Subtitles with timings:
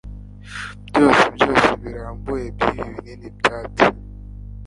[0.87, 3.85] Byose byose birambuye byibi binini byatsi